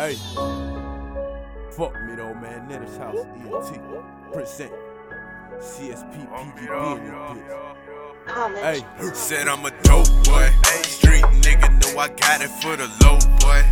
[0.00, 0.16] Hey,
[1.76, 2.66] fuck me though, man.
[2.70, 4.72] Nettis House, ELT, present
[5.58, 8.62] CSP, PGB in this bitch.
[8.62, 10.48] Hey, Said I'm a dope boy.
[10.84, 13.62] Street nigga know I got it for the low boy.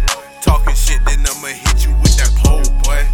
[0.43, 3.09] Talking shit, then I'ma hit you with that pole boy.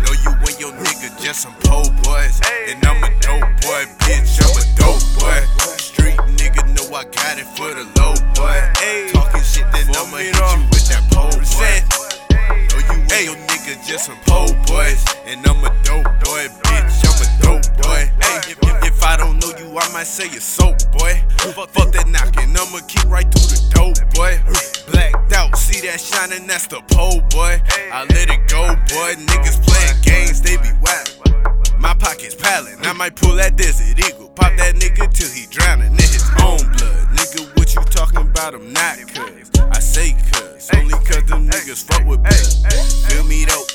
[0.00, 2.40] Know you and your nigga just some pole boys.
[2.66, 4.40] And I'm a dope boy, bitch.
[4.40, 5.36] I'm a dope boy.
[5.76, 8.51] Street nigga know I got it for the low boy.
[22.94, 24.38] Knocking, right through the dope, boy.
[24.90, 27.60] Blacked out, see that shining, that's the pole, boy.
[27.92, 29.14] I let it go, boy.
[29.26, 31.08] Niggas playing games, they be whack.
[31.78, 34.28] My pocket's piling, I might pull that desert eagle.
[34.30, 37.08] Pop that nigga till he drowning in his own blood.
[37.12, 38.54] Nigga, what you talking about?
[38.54, 39.50] I'm not cuz.
[39.60, 43.10] I say cuz, only cuz them niggas fuck with blood.
[43.10, 43.66] Feel me though?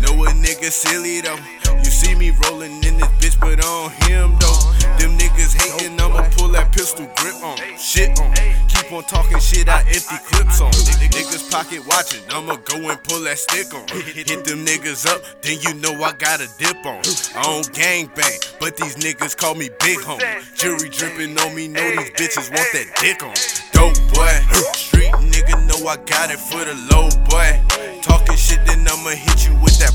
[0.00, 1.59] Know a nigga silly though.
[1.78, 4.60] You see me rolling in this bitch, but on him though.
[4.98, 7.56] Them niggas hating, I'ma pull that pistol grip on.
[7.78, 8.34] Shit on.
[8.68, 10.72] Keep on talking shit, I empty clips on.
[10.72, 13.86] Niggas pocket watching, I'ma go and pull that stick on.
[13.88, 17.00] Hit them niggas up, then you know I got a dip on.
[17.36, 20.24] I don't gang bang, but these niggas call me big homie.
[20.56, 23.34] Jury dripping on me, know these bitches want that dick on.
[23.72, 24.34] Dope boy,
[24.74, 27.60] street nigga know I got it for the low boy.
[28.02, 29.89] Talking shit, then I'ma hit you with that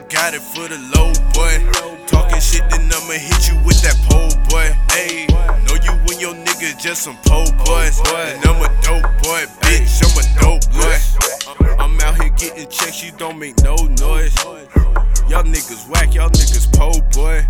[0.00, 1.60] I got it for the low boy.
[2.06, 4.72] Talking shit, then I'ma hit you with that pole boy.
[4.88, 5.28] Hey,
[5.68, 8.00] know you and your nigga just some pole boys.
[8.08, 11.76] And I'm a dope boy, bitch, I'm a dope boy.
[11.76, 14.32] I'm out here getting checks, you don't make no noise.
[15.28, 17.44] Y'all niggas whack, y'all niggas pole boy.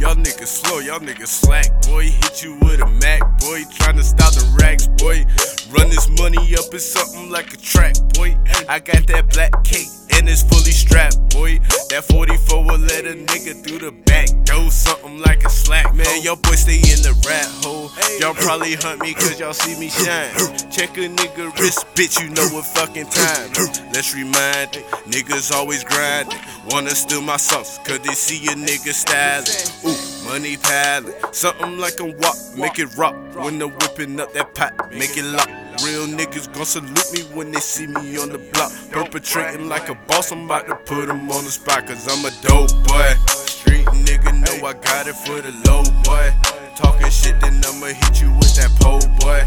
[0.00, 2.10] Y'all, niggas slow, y'all niggas slack, boy.
[2.10, 3.62] Hit you with a Mac, boy.
[3.78, 5.24] Trying to stop the racks, boy.
[5.70, 8.36] Run this money up in something like a track, boy.
[8.68, 11.58] I got that black cake and it's fully strapped, boy.
[11.90, 15.94] That 44 will let a nigga through the back door, something like a slack.
[15.94, 17.90] Man, y'all boys stay in the rat hole.
[18.20, 20.30] Y'all probably hunt me cause y'all see me shine.
[20.70, 23.50] Check a nigga wrist, bitch, you know what fucking time.
[23.92, 24.72] Let's remind
[25.06, 26.38] niggas always grinding.
[26.70, 29.46] Wanna steal my sauce cause they see a nigga styling.
[29.86, 31.14] Ooh, money piling.
[31.32, 33.14] Something like a wop, make it rock.
[33.36, 35.63] When they're whipping up that pot, make it lock.
[35.82, 38.70] Real niggas gon' salute me when they see me on the block.
[38.92, 42.30] Perpetrating like a boss, I'm about to put them on the spot, cause I'm a
[42.46, 43.10] dope boy.
[43.26, 46.30] Street nigga know I got it for the low boy.
[46.76, 49.42] Talking shit, then I'ma hit you with that pole boy.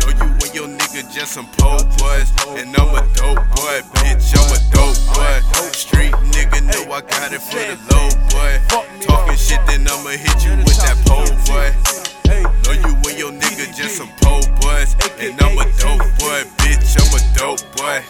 [0.00, 2.32] Know you and your nigga just some pole boys.
[2.56, 5.36] And I'm a dope boy, bitch, I'm a dope boy.
[5.72, 8.56] Street nigga know I got it for the low boy.
[9.04, 12.15] Talking shit, then I'ma hit you with that pole boy.
[12.26, 14.94] Know you and your nigga just some pole boys.
[15.18, 18.02] And I'm a dope boy, bitch, I'm a dope boy.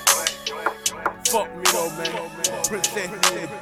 [1.24, 2.30] fuck me though, man.
[2.68, 3.56] Present in the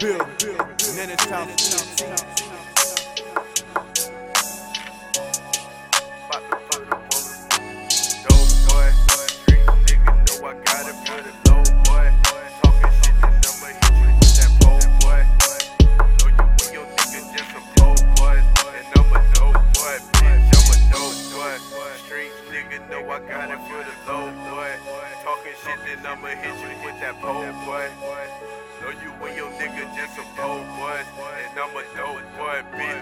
[23.05, 24.71] know I got it for the low boy.
[25.23, 27.87] Talking shit, then I'ma hit you with that pole boy.
[28.81, 31.07] Know you and your nigga just some pole boys.
[31.17, 32.94] And I'm a dope boy, bitch,